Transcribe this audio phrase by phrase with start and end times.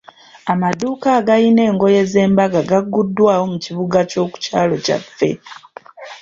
[0.51, 5.29] Amadduuka agayina engoye z'embaga gaguddwawo mu bibuga by'oku kyalo kyabwe.